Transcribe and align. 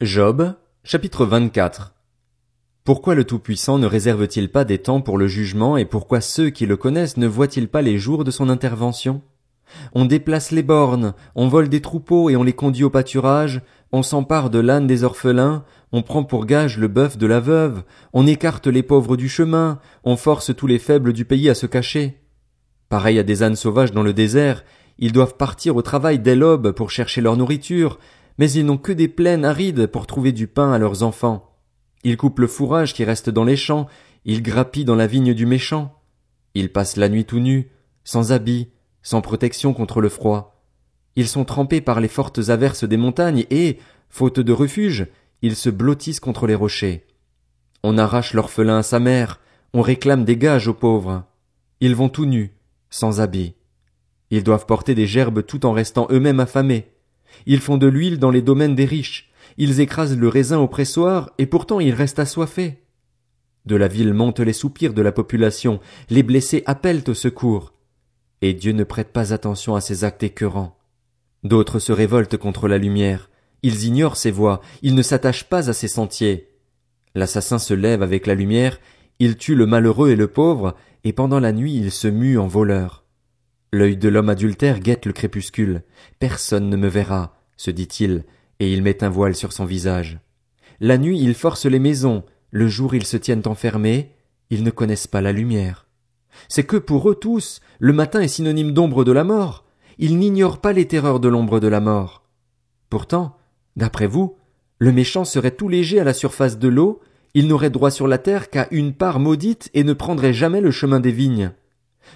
Job, 0.00 0.54
chapitre 0.82 1.26
24. 1.26 1.92
Pourquoi 2.84 3.14
le 3.14 3.24
Tout-Puissant 3.24 3.76
ne 3.76 3.84
réserve-t-il 3.86 4.48
pas 4.48 4.64
des 4.64 4.78
temps 4.78 5.02
pour 5.02 5.18
le 5.18 5.26
jugement 5.26 5.76
et 5.76 5.84
pourquoi 5.84 6.22
ceux 6.22 6.48
qui 6.48 6.64
le 6.64 6.78
connaissent 6.78 7.18
ne 7.18 7.26
voient-ils 7.26 7.68
pas 7.68 7.82
les 7.82 7.98
jours 7.98 8.24
de 8.24 8.30
son 8.30 8.48
intervention? 8.48 9.20
On 9.92 10.06
déplace 10.06 10.52
les 10.52 10.62
bornes, 10.62 11.12
on 11.34 11.48
vole 11.48 11.68
des 11.68 11.82
troupeaux 11.82 12.30
et 12.30 12.36
on 12.36 12.42
les 12.42 12.54
conduit 12.54 12.84
au 12.84 12.88
pâturage, 12.88 13.60
on 13.92 14.02
s'empare 14.02 14.48
de 14.48 14.58
l'âne 14.58 14.86
des 14.86 15.04
orphelins, 15.04 15.64
on 15.92 16.00
prend 16.00 16.24
pour 16.24 16.46
gage 16.46 16.78
le 16.78 16.88
bœuf 16.88 17.18
de 17.18 17.26
la 17.26 17.40
veuve, 17.40 17.82
on 18.14 18.26
écarte 18.26 18.68
les 18.68 18.82
pauvres 18.82 19.18
du 19.18 19.28
chemin, 19.28 19.80
on 20.04 20.16
force 20.16 20.56
tous 20.56 20.66
les 20.66 20.78
faibles 20.78 21.12
du 21.12 21.26
pays 21.26 21.50
à 21.50 21.54
se 21.54 21.66
cacher. 21.66 22.22
Pareil 22.88 23.18
à 23.18 23.22
des 23.22 23.42
ânes 23.42 23.54
sauvages 23.54 23.92
dans 23.92 24.02
le 24.02 24.14
désert, 24.14 24.64
ils 24.98 25.12
doivent 25.12 25.36
partir 25.36 25.76
au 25.76 25.82
travail 25.82 26.18
dès 26.18 26.36
l'aube 26.36 26.72
pour 26.72 26.90
chercher 26.90 27.20
leur 27.20 27.36
nourriture, 27.36 27.98
mais 28.38 28.50
ils 28.50 28.64
n'ont 28.64 28.78
que 28.78 28.92
des 28.92 29.08
plaines 29.08 29.44
arides 29.44 29.86
pour 29.86 30.06
trouver 30.06 30.32
du 30.32 30.46
pain 30.46 30.72
à 30.72 30.78
leurs 30.78 31.02
enfants. 31.02 31.56
Ils 32.04 32.16
coupent 32.16 32.38
le 32.38 32.46
fourrage 32.46 32.94
qui 32.94 33.04
reste 33.04 33.30
dans 33.30 33.44
les 33.44 33.56
champs, 33.56 33.86
ils 34.24 34.42
grappillent 34.42 34.84
dans 34.84 34.94
la 34.94 35.06
vigne 35.06 35.34
du 35.34 35.46
méchant. 35.46 36.00
Ils 36.54 36.72
passent 36.72 36.96
la 36.96 37.08
nuit 37.08 37.24
tout 37.24 37.40
nus, 37.40 37.70
sans 38.04 38.32
habits, 38.32 38.68
sans 39.02 39.20
protection 39.20 39.72
contre 39.72 40.00
le 40.00 40.08
froid. 40.08 40.64
Ils 41.16 41.28
sont 41.28 41.44
trempés 41.44 41.80
par 41.80 42.00
les 42.00 42.08
fortes 42.08 42.48
averses 42.48 42.84
des 42.84 42.96
montagnes 42.96 43.44
et, 43.50 43.78
faute 44.08 44.40
de 44.40 44.52
refuge, 44.52 45.06
ils 45.42 45.56
se 45.56 45.70
blottissent 45.70 46.20
contre 46.20 46.46
les 46.46 46.54
rochers. 46.54 47.06
On 47.82 47.98
arrache 47.98 48.34
l'orphelin 48.34 48.78
à 48.78 48.82
sa 48.82 49.00
mère, 49.00 49.40
on 49.72 49.82
réclame 49.82 50.24
des 50.24 50.36
gages 50.36 50.68
aux 50.68 50.74
pauvres. 50.74 51.24
Ils 51.80 51.94
vont 51.94 52.08
tout 52.08 52.26
nus, 52.26 52.54
sans 52.90 53.20
habits. 53.20 53.54
Ils 54.30 54.44
doivent 54.44 54.66
porter 54.66 54.94
des 54.94 55.06
gerbes 55.06 55.44
tout 55.44 55.66
en 55.66 55.72
restant 55.72 56.06
eux-mêmes 56.10 56.40
affamés. 56.40 56.92
Ils 57.46 57.60
font 57.60 57.76
de 57.76 57.86
l'huile 57.86 58.18
dans 58.18 58.30
les 58.30 58.42
domaines 58.42 58.74
des 58.74 58.84
riches, 58.84 59.30
ils 59.56 59.80
écrasent 59.80 60.16
le 60.16 60.28
raisin 60.28 60.58
au 60.58 60.68
pressoir, 60.68 61.30
et 61.38 61.46
pourtant 61.46 61.80
ils 61.80 61.94
restent 61.94 62.18
assoiffés. 62.18 62.82
De 63.66 63.76
la 63.76 63.88
ville 63.88 64.14
montent 64.14 64.40
les 64.40 64.52
soupirs 64.52 64.94
de 64.94 65.02
la 65.02 65.12
population, 65.12 65.80
les 66.08 66.22
blessés 66.22 66.62
appellent 66.66 67.04
au 67.08 67.14
secours. 67.14 67.74
Et 68.42 68.54
Dieu 68.54 68.72
ne 68.72 68.84
prête 68.84 69.12
pas 69.12 69.34
attention 69.34 69.74
à 69.74 69.80
ces 69.80 70.04
actes 70.04 70.22
écœurants. 70.22 70.78
D'autres 71.44 71.78
se 71.78 71.92
révoltent 71.92 72.36
contre 72.36 72.68
la 72.68 72.78
lumière, 72.78 73.30
ils 73.62 73.84
ignorent 73.84 74.16
ses 74.16 74.30
voies, 74.30 74.60
ils 74.82 74.94
ne 74.94 75.02
s'attachent 75.02 75.48
pas 75.48 75.68
à 75.68 75.72
ses 75.72 75.88
sentiers. 75.88 76.48
L'assassin 77.14 77.58
se 77.58 77.74
lève 77.74 78.02
avec 78.02 78.26
la 78.26 78.34
lumière, 78.34 78.78
il 79.18 79.36
tue 79.36 79.54
le 79.54 79.66
malheureux 79.66 80.10
et 80.10 80.16
le 80.16 80.28
pauvre, 80.28 80.74
et 81.04 81.12
pendant 81.12 81.40
la 81.40 81.52
nuit 81.52 81.74
il 81.76 81.90
se 81.90 82.08
mue 82.08 82.38
en 82.38 82.46
voleur. 82.46 83.04
L'œil 83.72 83.96
de 83.96 84.08
l'homme 84.08 84.28
adultère 84.28 84.80
guette 84.80 85.06
le 85.06 85.12
crépuscule. 85.12 85.82
Personne 86.18 86.68
ne 86.68 86.76
me 86.76 86.88
verra, 86.88 87.36
se 87.56 87.70
dit-il, 87.70 88.24
et 88.58 88.72
il 88.72 88.82
met 88.82 89.04
un 89.04 89.08
voile 89.08 89.36
sur 89.36 89.52
son 89.52 89.64
visage. 89.64 90.18
La 90.80 90.98
nuit 90.98 91.20
ils 91.20 91.34
forcent 91.34 91.66
les 91.66 91.78
maisons, 91.78 92.24
le 92.50 92.66
jour 92.66 92.94
ils 92.94 93.06
se 93.06 93.16
tiennent 93.16 93.46
enfermés, 93.46 94.14
ils 94.50 94.64
ne 94.64 94.70
connaissent 94.70 95.06
pas 95.06 95.20
la 95.20 95.30
lumière. 95.30 95.86
C'est 96.48 96.64
que 96.64 96.76
pour 96.76 97.08
eux 97.08 97.14
tous, 97.14 97.60
le 97.78 97.92
matin 97.92 98.20
est 98.20 98.28
synonyme 98.28 98.72
d'ombre 98.72 99.04
de 99.04 99.12
la 99.12 99.24
mort. 99.24 99.64
Ils 99.98 100.18
n'ignorent 100.18 100.60
pas 100.60 100.72
les 100.72 100.88
terreurs 100.88 101.20
de 101.20 101.28
l'ombre 101.28 101.60
de 101.60 101.68
la 101.68 101.80
mort. 101.80 102.24
Pourtant, 102.88 103.36
d'après 103.76 104.06
vous, 104.06 104.36
le 104.78 104.90
méchant 104.90 105.24
serait 105.24 105.50
tout 105.50 105.68
léger 105.68 106.00
à 106.00 106.04
la 106.04 106.14
surface 106.14 106.58
de 106.58 106.68
l'eau, 106.68 107.00
il 107.34 107.46
n'aurait 107.46 107.70
droit 107.70 107.90
sur 107.90 108.08
la 108.08 108.18
terre 108.18 108.50
qu'à 108.50 108.66
une 108.72 108.94
part 108.94 109.20
maudite 109.20 109.70
et 109.74 109.84
ne 109.84 109.92
prendrait 109.92 110.32
jamais 110.32 110.60
le 110.60 110.72
chemin 110.72 110.98
des 110.98 111.12
vignes. 111.12 111.52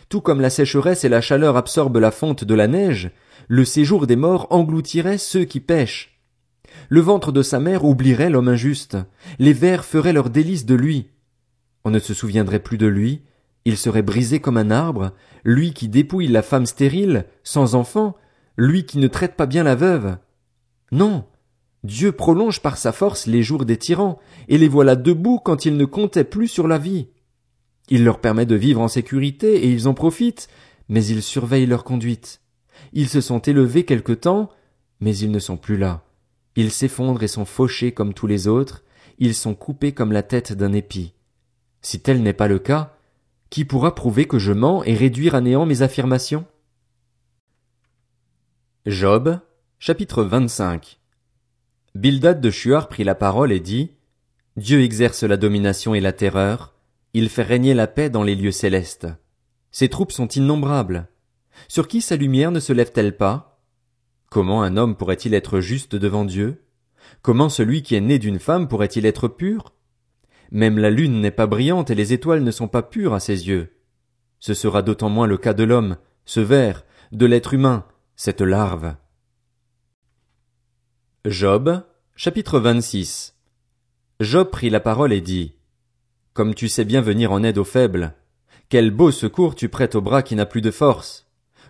Tout 0.08 0.20
comme 0.20 0.40
la 0.40 0.50
sécheresse 0.50 1.04
et 1.04 1.08
la 1.08 1.20
chaleur 1.20 1.56
absorbent 1.56 1.98
la 1.98 2.10
fonte 2.10 2.44
de 2.44 2.54
la 2.54 2.66
neige, 2.66 3.10
le 3.48 3.64
séjour 3.64 4.06
des 4.06 4.16
morts 4.16 4.46
engloutirait 4.50 5.18
ceux 5.18 5.44
qui 5.44 5.60
pêchent. 5.60 6.20
Le 6.88 7.00
ventre 7.00 7.32
de 7.32 7.42
sa 7.42 7.60
mère 7.60 7.84
oublierait 7.84 8.30
l'homme 8.30 8.48
injuste, 8.48 8.96
les 9.38 9.52
vers 9.52 9.84
feraient 9.84 10.12
leur 10.12 10.30
délice 10.30 10.66
de 10.66 10.74
lui. 10.74 11.10
On 11.84 11.90
ne 11.90 11.98
se 11.98 12.14
souviendrait 12.14 12.60
plus 12.60 12.78
de 12.78 12.86
lui, 12.86 13.22
il 13.64 13.76
serait 13.76 14.02
brisé 14.02 14.40
comme 14.40 14.56
un 14.56 14.70
arbre, 14.70 15.12
lui 15.44 15.72
qui 15.72 15.88
dépouille 15.88 16.28
la 16.28 16.42
femme 16.42 16.66
stérile, 16.66 17.26
sans 17.42 17.74
enfant, 17.74 18.16
lui 18.56 18.84
qui 18.84 18.98
ne 18.98 19.08
traite 19.08 19.36
pas 19.36 19.46
bien 19.46 19.62
la 19.62 19.74
veuve. 19.74 20.16
Non. 20.92 21.24
Dieu 21.82 22.12
prolonge 22.12 22.60
par 22.60 22.76
sa 22.76 22.92
force 22.92 23.26
les 23.26 23.42
jours 23.42 23.64
des 23.64 23.76
tyrans, 23.76 24.18
et 24.48 24.58
les 24.58 24.68
voilà 24.68 24.96
debout 24.96 25.38
quand 25.38 25.64
ils 25.64 25.76
ne 25.76 25.84
comptaient 25.84 26.24
plus 26.24 26.48
sur 26.48 26.68
la 26.68 26.78
vie. 26.78 27.08
Il 27.88 28.04
leur 28.04 28.20
permet 28.20 28.46
de 28.46 28.54
vivre 28.54 28.80
en 28.80 28.88
sécurité 28.88 29.64
et 29.64 29.70
ils 29.70 29.88
en 29.88 29.94
profitent, 29.94 30.48
mais 30.88 31.04
ils 31.04 31.22
surveillent 31.22 31.66
leur 31.66 31.84
conduite. 31.84 32.40
Ils 32.92 33.08
se 33.08 33.20
sont 33.20 33.40
élevés 33.40 33.84
quelque 33.84 34.12
temps, 34.12 34.50
mais 35.00 35.16
ils 35.16 35.30
ne 35.30 35.38
sont 35.38 35.56
plus 35.56 35.76
là. 35.76 36.04
Ils 36.56 36.70
s'effondrent 36.70 37.22
et 37.22 37.28
sont 37.28 37.44
fauchés 37.44 37.92
comme 37.92 38.14
tous 38.14 38.26
les 38.26 38.48
autres, 38.48 38.84
ils 39.18 39.34
sont 39.34 39.54
coupés 39.54 39.92
comme 39.92 40.12
la 40.12 40.22
tête 40.22 40.52
d'un 40.52 40.72
épi. 40.72 41.12
Si 41.82 42.00
tel 42.00 42.22
n'est 42.22 42.32
pas 42.32 42.48
le 42.48 42.58
cas, 42.58 42.96
qui 43.50 43.64
pourra 43.64 43.94
prouver 43.94 44.26
que 44.26 44.38
je 44.38 44.52
mens 44.52 44.82
et 44.84 44.94
réduire 44.94 45.34
à 45.34 45.40
néant 45.40 45.66
mes 45.66 45.82
affirmations? 45.82 46.46
Job, 48.86 49.40
chapitre 49.78 50.24
25 50.24 50.98
Bildad 51.94 52.40
de 52.40 52.50
Shuar 52.50 52.88
prit 52.88 53.04
la 53.04 53.14
parole 53.14 53.52
et 53.52 53.60
dit, 53.60 53.92
Dieu 54.56 54.82
exerce 54.82 55.22
la 55.22 55.36
domination 55.36 55.94
et 55.94 56.00
la 56.00 56.12
terreur, 56.12 56.73
il 57.14 57.28
fait 57.28 57.42
régner 57.42 57.74
la 57.74 57.86
paix 57.86 58.10
dans 58.10 58.24
les 58.24 58.34
lieux 58.34 58.50
célestes. 58.50 59.06
Ses 59.70 59.88
troupes 59.88 60.12
sont 60.12 60.28
innombrables. 60.28 61.08
Sur 61.68 61.88
qui 61.88 62.00
sa 62.00 62.16
lumière 62.16 62.50
ne 62.50 62.60
se 62.60 62.72
lève-t-elle 62.72 63.16
pas? 63.16 63.62
Comment 64.30 64.62
un 64.62 64.76
homme 64.76 64.96
pourrait-il 64.96 65.32
être 65.32 65.60
juste 65.60 65.94
devant 65.94 66.24
Dieu? 66.24 66.64
Comment 67.22 67.48
celui 67.48 67.82
qui 67.82 67.94
est 67.94 68.00
né 68.00 68.18
d'une 68.18 68.40
femme 68.40 68.66
pourrait-il 68.66 69.06
être 69.06 69.28
pur? 69.28 69.72
Même 70.50 70.78
la 70.78 70.90
lune 70.90 71.20
n'est 71.20 71.30
pas 71.30 71.46
brillante 71.46 71.90
et 71.90 71.94
les 71.94 72.12
étoiles 72.12 72.42
ne 72.42 72.50
sont 72.50 72.68
pas 72.68 72.82
pures 72.82 73.14
à 73.14 73.20
ses 73.20 73.46
yeux. 73.48 73.72
Ce 74.40 74.52
sera 74.52 74.82
d'autant 74.82 75.08
moins 75.08 75.26
le 75.26 75.38
cas 75.38 75.54
de 75.54 75.64
l'homme, 75.64 75.96
ce 76.24 76.40
ver, 76.40 76.84
de 77.12 77.26
l'être 77.26 77.54
humain, 77.54 77.86
cette 78.16 78.40
larve. 78.40 78.96
Job, 81.24 81.82
chapitre 82.16 82.58
26. 82.58 83.36
Job 84.20 84.50
prit 84.50 84.70
la 84.70 84.80
parole 84.80 85.12
et 85.12 85.20
dit, 85.20 85.54
comme 86.34 86.54
tu 86.54 86.68
sais 86.68 86.84
bien 86.84 87.00
venir 87.00 87.30
en 87.30 87.44
aide 87.44 87.58
aux 87.58 87.64
faibles. 87.64 88.12
Quel 88.68 88.90
beau 88.90 89.12
secours 89.12 89.54
tu 89.54 89.68
prêtes 89.68 89.94
au 89.94 90.00
bras 90.00 90.22
qui 90.22 90.34
n'a 90.34 90.46
plus 90.46 90.60
de 90.60 90.72
force. 90.72 91.28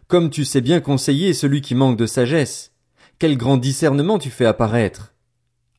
Comme 0.09 0.31
tu 0.31 0.47
sais 0.47 0.63
bien 0.63 0.81
conseiller 0.81 1.35
celui 1.35 1.61
qui 1.61 1.75
manque 1.75 1.99
de 1.99 2.07
sagesse. 2.07 2.73
Quel 3.19 3.37
grand 3.37 3.59
discernement 3.59 4.19
tu 4.19 4.31
fais 4.31 4.47
apparaître. 4.47 5.13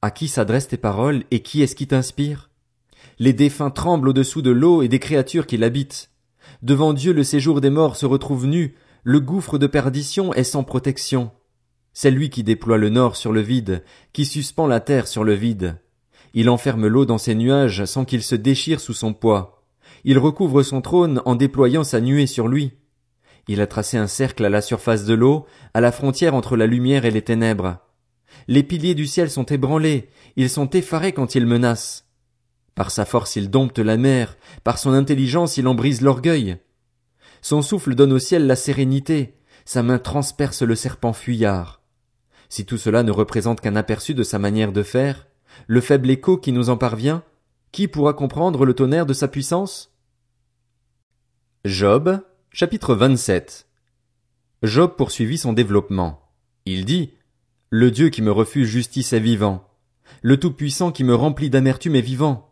À 0.04 0.12
qui 0.12 0.28
s'adressent 0.28 0.68
tes 0.68 0.78
paroles 0.78 1.24
et 1.32 1.42
qui 1.42 1.64
est-ce 1.64 1.76
qui 1.76 1.88
t'inspire? 1.88 2.52
Les 3.18 3.34
défunts 3.34 3.72
tremblent 3.72 4.10
au-dessous 4.10 4.44
de 4.44 4.52
l'eau 4.52 4.84
et 4.84 4.88
des 4.88 5.00
créatures 5.00 5.48
qui 5.48 5.58
l'habitent. 5.58 6.12
Devant 6.62 6.94
Dieu 6.94 7.12
le 7.12 7.24
séjour 7.24 7.62
des 7.62 7.72
morts 7.72 7.96
se 7.96 8.06
retrouve 8.06 8.46
nu, 8.46 8.76
le 9.04 9.20
gouffre 9.20 9.58
de 9.58 9.68
perdition 9.68 10.32
est 10.34 10.44
sans 10.44 10.64
protection. 10.64 11.32
C'est 11.94 12.12
lui 12.12 12.30
qui 12.30 12.44
déploie 12.44 12.78
le 12.78 12.90
nord 12.90 13.16
sur 13.16 13.32
le 13.32 13.42
vide, 13.42 13.84
qui 14.14 14.26
suspend 14.26 14.68
la 14.68 14.80
terre 14.80 15.08
sur 15.08 15.24
le 15.24 15.34
vide. 15.34 15.78
Il 16.38 16.50
enferme 16.50 16.88
l'eau 16.88 17.06
dans 17.06 17.18
ses 17.18 17.34
nuages 17.34 17.86
sans 17.86 18.04
qu'il 18.04 18.22
se 18.22 18.36
déchire 18.36 18.82
sous 18.82 18.94
son 18.94 19.14
poids. 19.14 19.64
Il 20.04 20.20
recouvre 20.20 20.64
son 20.64 20.82
trône 20.82 21.22
en 21.24 21.34
déployant 21.34 21.86
sa 21.86 22.02
nuée 22.02 22.28
sur 22.28 22.50
lui. 22.50 22.74
Il 23.48 23.62
a 23.62 23.68
tracé 23.68 23.98
un 23.98 24.08
cercle 24.08 24.44
à 24.44 24.50
la 24.50 24.62
surface 24.62 25.06
de 25.06 25.14
l'eau, 25.14 25.46
à 25.74 25.80
la 25.80 25.94
frontière 25.94 26.36
entre 26.36 26.58
la 26.58 26.68
lumière 26.68 27.06
et 27.06 27.12
les 27.12 27.22
ténèbres. 27.22 27.78
Les 28.50 28.64
piliers 28.64 28.96
du 28.96 29.08
ciel 29.08 29.30
sont 29.30 29.46
ébranlés, 29.46 30.10
ils 30.36 30.50
sont 30.50 30.70
effarés 30.72 31.14
quand 31.14 31.36
il 31.36 31.46
menace. 31.46 32.06
Par 32.76 32.92
sa 32.92 33.06
force 33.06 33.38
il 33.38 33.50
dompte 33.50 33.80
la 33.80 33.96
mer, 33.96 34.36
par 34.66 34.78
son 34.78 34.92
intelligence 34.92 35.56
il 35.56 35.68
en 35.70 35.74
brise 35.74 36.02
l'orgueil. 36.02 36.58
Son 37.42 37.62
souffle 37.62 37.96
donne 37.96 38.12
au 38.12 38.20
ciel 38.20 38.46
la 38.46 38.58
sérénité, 38.58 39.38
sa 39.64 39.84
main 39.84 40.00
transperce 40.00 40.64
le 40.64 40.76
serpent 40.76 41.14
fuyard. 41.14 41.82
Si 42.50 42.66
tout 42.66 42.78
cela 42.78 43.04
ne 43.04 43.12
représente 43.12 43.62
qu'un 43.62 43.78
aperçu 43.78 44.14
de 44.14 44.24
sa 44.24 44.38
manière 44.38 44.74
de 44.74 44.84
faire, 44.84 45.28
le 45.68 45.82
faible 45.82 46.10
écho 46.10 46.38
qui 46.38 46.52
nous 46.52 46.70
en 46.70 46.78
parvient, 46.78 47.24
qui 47.72 47.88
pourra 47.88 48.14
comprendre 48.14 48.66
le 48.66 48.74
tonnerre 48.74 49.06
de 49.06 49.14
sa 49.14 49.28
puissance? 49.28 49.94
Job, 51.66 52.22
chapitre 52.52 52.96
27. 52.96 53.68
Job 54.64 54.96
poursuivit 54.96 55.38
son 55.38 55.54
développement. 55.54 56.22
Il 56.66 56.86
dit, 56.86 57.14
Le 57.70 57.92
Dieu 57.92 58.10
qui 58.10 58.22
me 58.22 58.32
refuse 58.32 58.68
justice 58.68 59.14
est 59.14 59.20
vivant. 59.20 59.68
Le 60.22 60.38
Tout-Puissant 60.38 60.92
qui 60.92 61.04
me 61.04 61.16
remplit 61.16 61.50
d'amertume 61.50 61.96
est 61.96 62.02
vivant. 62.02 62.50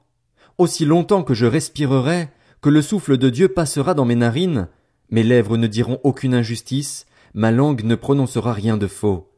Aussi 0.58 0.86
longtemps 0.86 1.24
que 1.24 1.34
je 1.34 1.46
respirerai, 1.46 2.30
que 2.62 2.70
le 2.70 2.82
souffle 2.82 3.18
de 3.18 3.30
Dieu 3.30 3.48
passera 3.48 3.94
dans 3.94 4.06
mes 4.06 4.16
narines, 4.16 4.68
mes 5.10 5.24
lèvres 5.24 5.58
ne 5.58 5.68
diront 5.68 6.00
aucune 6.04 6.34
injustice, 6.34 7.06
ma 7.34 7.52
langue 7.52 7.84
ne 7.84 7.96
prononcera 7.96 8.54
rien 8.54 8.78
de 8.78 8.88
faux. 8.88 9.32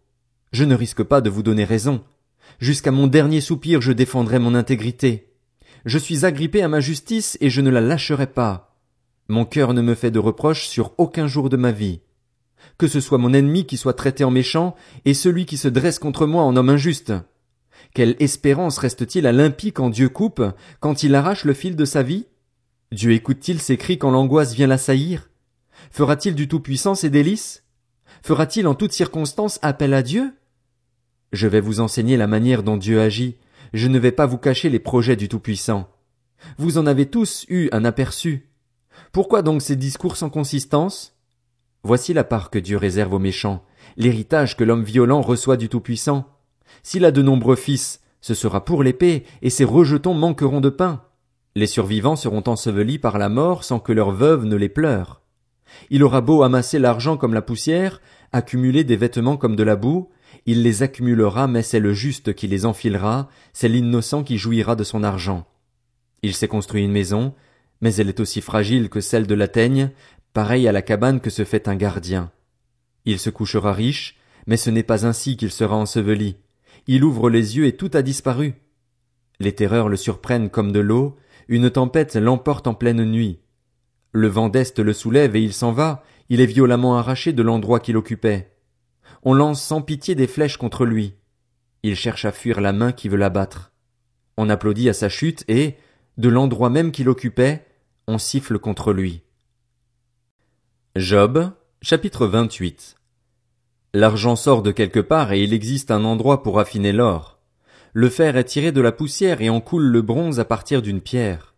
Je 0.51 0.63
ne 0.63 0.75
risque 0.75 1.03
pas 1.03 1.21
de 1.21 1.29
vous 1.29 1.43
donner 1.43 1.63
raison. 1.63 2.03
Jusqu'à 2.59 2.91
mon 2.91 3.07
dernier 3.07 3.41
soupir 3.41 3.81
je 3.81 3.91
défendrai 3.91 4.39
mon 4.39 4.55
intégrité. 4.55 5.33
Je 5.85 5.97
suis 5.97 6.25
agrippé 6.25 6.61
à 6.61 6.67
ma 6.67 6.79
justice 6.79 7.37
et 7.41 7.49
je 7.49 7.61
ne 7.61 7.69
la 7.69 7.81
lâcherai 7.81 8.27
pas. 8.27 8.75
Mon 9.27 9.45
cœur 9.45 9.73
ne 9.73 9.81
me 9.81 9.95
fait 9.95 10.11
de 10.11 10.19
reproches 10.19 10.67
sur 10.67 10.93
aucun 10.97 11.27
jour 11.27 11.49
de 11.49 11.57
ma 11.57 11.71
vie. 11.71 12.01
Que 12.77 12.87
ce 12.87 12.99
soit 12.99 13.17
mon 13.17 13.33
ennemi 13.33 13.65
qui 13.65 13.77
soit 13.77 13.93
traité 13.93 14.23
en 14.23 14.31
méchant 14.31 14.75
et 15.05 15.13
celui 15.13 15.45
qui 15.45 15.57
se 15.57 15.67
dresse 15.67 15.99
contre 15.99 16.25
moi 16.25 16.43
en 16.43 16.55
homme 16.55 16.69
injuste. 16.69 17.13
Quelle 17.93 18.15
espérance 18.19 18.77
reste-t-il 18.77 19.27
à 19.27 19.31
l'impie 19.31 19.71
quand 19.71 19.89
Dieu 19.89 20.09
coupe, 20.09 20.43
quand 20.79 21.03
il 21.03 21.15
arrache 21.15 21.45
le 21.45 21.53
fil 21.53 21.75
de 21.75 21.85
sa 21.85 22.03
vie? 22.03 22.25
Dieu 22.91 23.11
écoute-t-il 23.11 23.59
ses 23.59 23.77
cris 23.77 23.97
quand 23.97 24.11
l'angoisse 24.11 24.53
vient 24.53 24.67
l'assaillir? 24.67 25.29
Fera-t-il 25.91 26.35
du 26.35 26.47
Tout-Puissant 26.47 26.95
ses 26.95 27.09
délices? 27.09 27.63
Fera-t-il 28.23 28.67
en 28.67 28.75
toutes 28.75 28.91
circonstances 28.91 29.59
appel 29.61 29.93
à 29.93 30.01
Dieu? 30.01 30.33
Je 31.35 31.49
vais 31.49 31.59
vous 31.59 31.81
enseigner 31.81 32.15
la 32.15 32.27
manière 32.27 32.63
dont 32.63 32.77
Dieu 32.77 33.01
agit, 33.01 33.35
je 33.73 33.89
ne 33.89 33.99
vais 33.99 34.13
pas 34.13 34.25
vous 34.25 34.37
cacher 34.37 34.69
les 34.69 34.79
projets 34.79 35.17
du 35.17 35.27
Tout-Puissant. 35.27 35.89
Vous 36.57 36.77
en 36.77 36.85
avez 36.85 37.07
tous 37.07 37.45
eu 37.49 37.67
un 37.73 37.83
aperçu. 37.83 38.47
Pourquoi 39.11 39.41
donc 39.41 39.61
ces 39.61 39.75
discours 39.75 40.15
sans 40.15 40.29
consistance? 40.29 41.13
Voici 41.83 42.13
la 42.13 42.23
part 42.23 42.49
que 42.49 42.57
Dieu 42.57 42.77
réserve 42.77 43.15
aux 43.15 43.19
méchants, 43.19 43.65
l'héritage 43.97 44.55
que 44.55 44.63
l'homme 44.63 44.85
violent 44.85 45.19
reçoit 45.19 45.57
du 45.57 45.67
Tout-Puissant. 45.67 46.23
S'il 46.83 47.03
a 47.03 47.11
de 47.11 47.21
nombreux 47.21 47.57
fils, 47.57 47.99
ce 48.21 48.33
sera 48.33 48.63
pour 48.63 48.81
l'épée, 48.81 49.25
et 49.41 49.49
ses 49.49 49.65
rejetons 49.65 50.13
manqueront 50.13 50.61
de 50.61 50.69
pain. 50.69 51.03
Les 51.53 51.67
survivants 51.67 52.15
seront 52.15 52.43
ensevelis 52.47 52.97
par 52.97 53.17
la 53.17 53.27
mort 53.27 53.65
sans 53.65 53.79
que 53.79 53.91
leurs 53.91 54.11
veuves 54.11 54.45
ne 54.45 54.55
les 54.55 54.69
pleurent. 54.69 55.19
Il 55.89 56.01
aura 56.01 56.21
beau 56.21 56.43
amasser 56.43 56.79
l'argent 56.79 57.17
comme 57.17 57.33
la 57.33 57.41
poussière, 57.41 57.99
accumuler 58.31 58.85
des 58.85 58.95
vêtements 58.95 59.35
comme 59.35 59.57
de 59.57 59.63
la 59.63 59.75
boue, 59.75 60.07
il 60.45 60.63
les 60.63 60.83
accumulera, 60.83 61.47
mais 61.47 61.63
c'est 61.63 61.79
le 61.79 61.93
juste 61.93 62.33
qui 62.33 62.47
les 62.47 62.65
enfilera, 62.65 63.29
c'est 63.53 63.67
l'innocent 63.67 64.23
qui 64.23 64.37
jouira 64.37 64.75
de 64.75 64.83
son 64.83 65.03
argent. 65.03 65.47
Il 66.21 66.33
s'est 66.33 66.47
construit 66.47 66.83
une 66.83 66.91
maison, 66.91 67.33
mais 67.81 67.93
elle 67.95 68.09
est 68.09 68.19
aussi 68.19 68.41
fragile 68.41 68.89
que 68.89 69.01
celle 69.01 69.27
de 69.27 69.35
la 69.35 69.47
teigne, 69.47 69.91
pareille 70.33 70.67
à 70.67 70.71
la 70.71 70.81
cabane 70.81 71.19
que 71.19 71.29
se 71.29 71.45
fait 71.45 71.67
un 71.67 71.75
gardien. 71.75 72.31
Il 73.05 73.19
se 73.19 73.29
couchera 73.29 73.73
riche, 73.73 74.17
mais 74.47 74.57
ce 74.57 74.69
n'est 74.69 74.83
pas 74.83 75.05
ainsi 75.05 75.37
qu'il 75.37 75.51
sera 75.51 75.75
enseveli. 75.75 76.37
Il 76.87 77.03
ouvre 77.03 77.29
les 77.29 77.57
yeux 77.57 77.65
et 77.65 77.75
tout 77.75 77.91
a 77.93 78.01
disparu. 78.01 78.55
Les 79.39 79.53
terreurs 79.53 79.89
le 79.89 79.97
surprennent 79.97 80.49
comme 80.49 80.71
de 80.71 80.79
l'eau, 80.79 81.17
une 81.47 81.69
tempête 81.69 82.15
l'emporte 82.15 82.67
en 82.67 82.73
pleine 82.73 83.03
nuit. 83.03 83.39
Le 84.11 84.27
vent 84.27 84.49
d'Est 84.49 84.79
le 84.79 84.93
soulève 84.93 85.35
et 85.35 85.41
il 85.41 85.53
s'en 85.53 85.71
va, 85.71 86.03
il 86.29 86.41
est 86.41 86.45
violemment 86.45 86.97
arraché 86.97 87.33
de 87.33 87.43
l'endroit 87.43 87.79
qu'il 87.79 87.97
occupait. 87.97 88.54
On 89.27 89.33
lance 89.33 89.59
sans 89.59 89.81
pitié 89.81 90.13
des 90.13 90.27
flèches 90.27 90.57
contre 90.57 90.85
lui. 90.85 91.15
Il 91.81 91.95
cherche 91.95 92.25
à 92.25 92.31
fuir 92.31 92.61
la 92.61 92.73
main 92.73 92.91
qui 92.91 93.09
veut 93.09 93.17
l'abattre. 93.17 93.71
On 94.37 94.49
applaudit 94.49 94.87
à 94.87 94.93
sa 94.93 95.09
chute 95.09 95.43
et, 95.47 95.77
de 96.17 96.29
l'endroit 96.29 96.69
même 96.69 96.91
qu'il 96.91 97.09
occupait, 97.09 97.65
on 98.07 98.19
siffle 98.19 98.59
contre 98.59 98.93
lui. 98.93 99.23
Job, 100.95 101.51
chapitre 101.81 102.27
28 102.27 102.97
L'argent 103.95 104.35
sort 104.35 104.61
de 104.61 104.71
quelque 104.71 104.99
part 104.99 105.33
et 105.33 105.41
il 105.41 105.53
existe 105.53 105.89
un 105.89 106.05
endroit 106.05 106.43
pour 106.43 106.59
affiner 106.59 106.91
l'or. 106.91 107.39
Le 107.93 108.09
fer 108.09 108.37
est 108.37 108.43
tiré 108.43 108.71
de 108.71 108.81
la 108.81 108.91
poussière 108.91 109.41
et 109.41 109.49
en 109.49 109.59
coule 109.59 109.87
le 109.87 110.03
bronze 110.03 110.39
à 110.39 110.45
partir 110.45 110.83
d'une 110.83 111.01
pierre. 111.01 111.55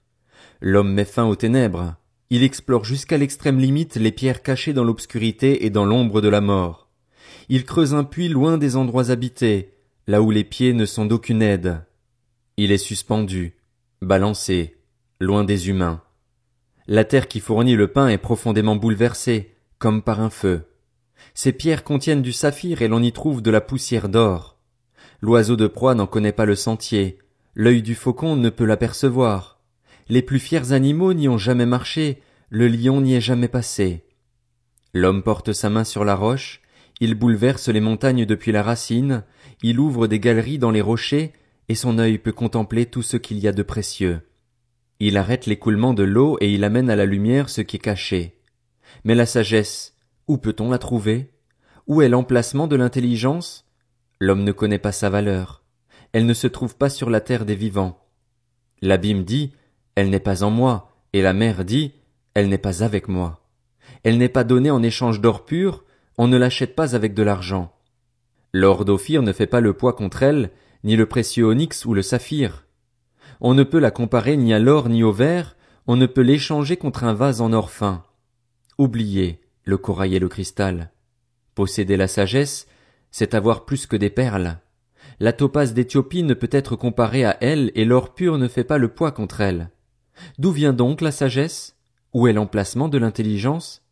L'homme 0.62 0.94
met 0.94 1.04
fin 1.04 1.26
aux 1.26 1.36
ténèbres. 1.36 1.96
Il 2.30 2.44
explore 2.44 2.86
jusqu'à 2.86 3.18
l'extrême 3.18 3.60
limite 3.60 3.98
les 3.98 4.14
pierres 4.14 4.42
cachées 4.42 4.74
dans 4.74 4.86
l'obscurité 4.86 5.66
et 5.66 5.70
dans 5.70 5.84
l'ombre 5.84 6.22
de 6.22 6.30
la 6.30 6.40
mort. 6.40 6.87
Il 7.50 7.64
creuse 7.64 7.94
un 7.94 8.04
puits 8.04 8.28
loin 8.28 8.58
des 8.58 8.76
endroits 8.76 9.10
habités, 9.10 9.74
là 10.06 10.22
où 10.22 10.32
les 10.32 10.44
pieds 10.44 10.74
ne 10.74 10.86
sont 10.86 11.06
d'aucune 11.06 11.42
aide. 11.42 11.82
Il 12.58 12.72
est 12.72 12.78
suspendu, 12.78 13.56
balancé, 14.02 14.78
loin 15.20 15.46
des 15.46 15.70
humains. 15.70 16.02
La 16.88 17.06
terre 17.06 17.28
qui 17.28 17.40
fournit 17.40 17.76
le 17.76 17.88
pain 17.88 18.10
est 18.10 18.18
profondément 18.18 18.76
bouleversée, 18.76 19.56
comme 19.80 20.02
par 20.02 20.20
un 20.20 20.30
feu. 20.30 20.66
Ces 21.34 21.54
pierres 21.54 21.84
contiennent 21.84 22.22
du 22.22 22.34
saphir 22.34 22.82
et 22.82 22.88
l'on 22.88 23.02
y 23.02 23.12
trouve 23.12 23.42
de 23.42 23.52
la 23.52 23.62
poussière 23.62 24.10
d'or. 24.10 24.58
L'oiseau 25.22 25.56
de 25.56 25.68
proie 25.68 25.96
n'en 25.96 26.08
connaît 26.08 26.34
pas 26.34 26.46
le 26.46 26.56
sentier, 26.56 27.18
l'œil 27.56 27.82
du 27.82 27.96
faucon 27.96 28.36
ne 28.36 28.50
peut 28.50 28.66
l'apercevoir. 28.66 29.60
Les 30.10 30.22
plus 30.22 30.40
fiers 30.40 30.72
animaux 30.74 31.14
n'y 31.14 31.28
ont 31.30 31.38
jamais 31.38 31.66
marché, 31.66 32.22
le 32.50 32.68
lion 32.68 33.02
n'y 33.02 33.16
est 33.16 33.22
jamais 33.22 33.48
passé. 33.48 34.06
L'homme 34.94 35.24
porte 35.24 35.54
sa 35.54 35.70
main 35.70 35.84
sur 35.84 36.06
la 36.06 36.16
roche, 36.16 36.62
il 37.00 37.16
bouleverse 37.16 37.70
les 37.70 37.80
montagnes 37.80 38.26
depuis 38.26 38.52
la 38.52 38.64
racine, 38.64 39.24
il 39.62 39.80
ouvre 39.80 40.08
des 40.08 40.20
galeries 40.20 40.60
dans 40.60 40.72
les 40.72 40.82
rochers, 40.82 41.34
et 41.70 41.76
son 41.76 42.00
œil 42.00 42.18
peut 42.18 42.32
contempler 42.32 42.86
tout 42.86 43.02
ce 43.02 43.18
qu'il 43.18 43.40
y 43.40 43.48
a 43.48 43.52
de 43.52 43.64
précieux. 43.64 44.22
Il 45.00 45.18
arrête 45.18 45.46
l'écoulement 45.46 45.94
de 45.94 46.04
l'eau 46.04 46.38
et 46.42 46.52
il 46.52 46.64
amène 46.64 46.90
à 46.90 46.96
la 46.96 47.06
lumière 47.06 47.50
ce 47.50 47.62
qui 47.62 47.76
est 47.76 47.80
caché. 47.80 48.40
Mais 49.04 49.16
la 49.16 49.26
sagesse, 49.26 49.96
où 50.28 50.38
peut-on 50.38 50.72
la 50.72 50.80
trouver? 50.80 51.32
Où 51.86 52.02
est 52.02 52.10
l'emplacement 52.10 52.68
de 52.68 52.76
l'intelligence? 52.76 53.66
L'homme 54.20 54.44
ne 54.44 54.52
connaît 54.52 54.80
pas 54.80 54.92
sa 54.92 55.10
valeur. 55.10 55.64
Elle 56.14 56.26
ne 56.26 56.34
se 56.34 56.48
trouve 56.48 56.76
pas 56.78 56.90
sur 56.90 57.10
la 57.10 57.22
terre 57.22 57.46
des 57.46 57.56
vivants. 57.56 58.04
L'abîme 58.82 59.24
dit, 59.24 59.54
elle 59.96 60.10
n'est 60.10 60.20
pas 60.20 60.44
en 60.44 60.50
moi, 60.50 60.92
et 61.14 61.22
la 61.22 61.34
mer 61.34 61.64
dit, 61.64 61.94
elle 62.34 62.50
n'est 62.50 62.58
pas 62.58 62.84
avec 62.84 63.08
moi. 63.08 63.48
Elle 64.04 64.18
n'est 64.18 64.30
pas 64.30 64.44
donnée 64.44 64.72
en 64.72 64.82
échange 64.82 65.22
d'or 65.22 65.46
pur, 65.46 65.86
on 66.18 66.28
ne 66.28 66.38
l'achète 66.38 66.76
pas 66.76 66.96
avec 66.96 67.14
de 67.14 67.24
l'argent. 67.24 67.74
L'or 68.54 68.86
d'Ophir 68.86 69.22
ne 69.22 69.34
fait 69.34 69.48
pas 69.48 69.62
le 69.62 69.74
poids 69.74 69.94
contre 69.94 70.24
elle, 70.24 70.52
ni 70.84 70.96
le 70.96 71.06
précieux 71.06 71.46
onyx 71.46 71.86
ou 71.86 71.94
le 71.94 72.02
saphir. 72.02 72.66
On 73.40 73.54
ne 73.54 73.64
peut 73.64 73.80
la 73.80 73.92
comparer 73.92 74.38
ni 74.38 74.54
à 74.54 74.60
l'or 74.60 74.90
ni 74.90 75.04
au 75.04 75.12
verre, 75.12 75.56
on 75.86 75.96
ne 75.96 76.06
peut 76.06 76.22
l'échanger 76.22 76.78
contre 76.78 77.04
un 77.04 77.14
vase 77.14 77.42
en 77.42 77.54
or 77.54 77.70
fin. 77.70 78.04
Oubliez 78.78 79.42
le 79.64 79.78
corail 79.78 80.16
et 80.16 80.20
le 80.20 80.30
cristal. 80.30 80.92
Posséder 81.56 81.98
la 81.98 82.08
sagesse, 82.08 82.68
c'est 83.12 83.36
avoir 83.36 83.66
plus 83.66 83.86
que 83.86 83.96
des 83.96 84.10
perles. 84.10 84.58
La 85.20 85.34
topaze 85.34 85.74
d'Éthiopie 85.74 86.24
ne 86.24 86.34
peut 86.34 86.50
être 86.52 86.76
comparée 86.76 87.26
à 87.26 87.38
elle 87.42 87.72
et 87.76 87.86
l'or 87.86 88.14
pur 88.14 88.38
ne 88.38 88.48
fait 88.48 88.64
pas 88.64 88.78
le 88.78 88.88
poids 88.88 89.12
contre 89.12 89.42
elle. 89.42 89.70
D'où 90.38 90.52
vient 90.52 90.74
donc 90.74 91.02
la 91.02 91.12
sagesse? 91.12 91.76
Où 92.14 92.28
est 92.28 92.34
l'emplacement 92.34 92.88
de 92.88 92.98
l'intelligence? 92.98 93.87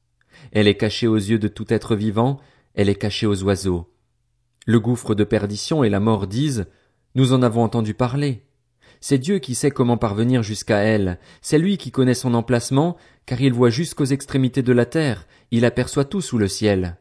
Elle 0.51 0.68
est 0.68 0.77
cachée 0.77 1.07
aux 1.07 1.15
yeux 1.15 1.39
de 1.39 1.47
tout 1.47 1.74
être 1.74 1.95
vivant, 1.95 2.39
elle 2.74 2.89
est 2.89 2.95
cachée 2.95 3.27
aux 3.27 3.44
oiseaux. 3.44 3.92
Le 4.65 4.80
gouffre 4.80 5.15
de 5.15 5.24
perdition 5.24 5.83
et 5.83 5.89
la 5.89 6.00
mort 6.00 6.27
disent, 6.27 6.65
nous 7.13 7.33
en 7.33 7.42
avons 7.42 7.63
entendu 7.63 7.94
parler. 7.94 8.44
C'est 9.00 9.18
Dieu 9.18 9.39
qui 9.39 9.56
sait 9.56 9.71
comment 9.71 9.97
parvenir 9.97 10.42
jusqu'à 10.44 10.80
elle, 10.80 11.19
c'est 11.42 11.59
lui 11.59 11.77
qui 11.77 11.92
connaît 11.92 12.13
son 12.13 12.33
emplacement, 12.33 12.97
car 13.25 13.39
il 13.42 13.53
voit 13.53 13.69
jusqu'aux 13.69 14.06
extrémités 14.06 14.63
de 14.63 14.74
la 14.74 14.86
terre, 14.86 15.27
il 15.51 15.65
aperçoit 15.65 16.06
tout 16.06 16.21
sous 16.21 16.38
le 16.38 16.47
ciel. 16.47 16.97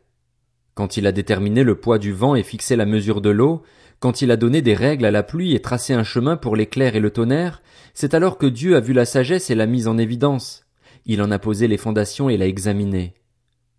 Quand 0.75 0.97
il 0.97 1.07
a 1.07 1.13
déterminé 1.13 1.63
le 1.63 1.77
poids 1.77 1.99
du 1.99 2.13
vent 2.13 2.35
et 2.35 2.43
fixé 2.43 2.77
la 2.77 2.85
mesure 2.85 3.21
de 3.21 3.31
l'eau, 3.31 3.63
quand 4.01 4.23
il 4.23 4.31
a 4.31 4.37
donné 4.37 4.61
des 4.61 4.75
règles 4.75 5.07
à 5.07 5.11
la 5.11 5.23
pluie 5.23 5.55
et 5.55 5.63
tracé 5.63 5.95
un 5.95 6.03
chemin 6.03 6.37
pour 6.37 6.57
l'éclair 6.57 6.97
et 6.97 7.01
le 7.01 7.11
tonnerre, 7.11 7.63
c'est 7.95 8.13
alors 8.13 8.39
que 8.39 8.47
Dieu 8.47 8.77
a 8.77 8.81
vu 8.81 8.93
la 8.93 9.05
sagesse 9.05 9.51
et 9.51 9.55
l'a 9.55 9.67
mise 9.67 9.89
en 9.89 9.99
évidence. 9.99 10.67
Il 11.07 11.23
en 11.23 11.31
a 11.31 11.39
posé 11.39 11.69
les 11.69 11.79
fondations 11.79 12.29
et 12.29 12.37
l'a 12.37 12.47
examinée. 12.47 13.15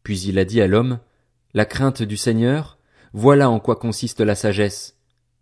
Puis 0.06 0.22
il 0.28 0.38
a 0.38 0.46
dit 0.46 0.62
à 0.62 0.68
l'homme, 0.68 1.00
La 1.56 1.66
crainte 1.66 2.04
du 2.04 2.16
Seigneur, 2.16 2.78
voilà 3.12 3.50
en 3.50 3.60
quoi 3.60 3.76
consiste 3.76 4.22
la 4.22 4.36
sagesse. 4.36 4.98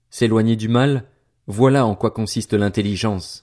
S'éloigner 0.09 0.55
du 0.55 0.69
mal, 0.69 1.03
voilà 1.47 1.85
en 1.85 1.95
quoi 1.95 2.11
consiste 2.11 2.53
l'intelligence. 2.53 3.42